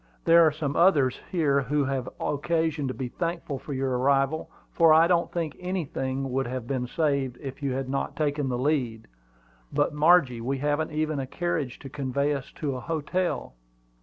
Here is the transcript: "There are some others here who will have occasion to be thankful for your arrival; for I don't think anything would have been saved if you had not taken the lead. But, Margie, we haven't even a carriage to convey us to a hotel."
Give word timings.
"There 0.25 0.43
are 0.43 0.51
some 0.51 0.75
others 0.75 1.19
here 1.31 1.61
who 1.61 1.81
will 1.81 1.85
have 1.85 2.09
occasion 2.19 2.87
to 2.87 2.93
be 2.95 3.07
thankful 3.09 3.59
for 3.59 3.71
your 3.71 3.99
arrival; 3.99 4.49
for 4.71 4.95
I 4.95 5.05
don't 5.05 5.31
think 5.31 5.55
anything 5.59 6.31
would 6.31 6.47
have 6.47 6.65
been 6.65 6.87
saved 6.87 7.37
if 7.39 7.61
you 7.61 7.73
had 7.73 7.87
not 7.87 8.15
taken 8.15 8.49
the 8.49 8.57
lead. 8.57 9.07
But, 9.71 9.93
Margie, 9.93 10.41
we 10.41 10.57
haven't 10.57 10.91
even 10.91 11.19
a 11.19 11.27
carriage 11.27 11.77
to 11.81 11.87
convey 11.89 12.33
us 12.33 12.51
to 12.53 12.75
a 12.75 12.79
hotel." 12.79 13.53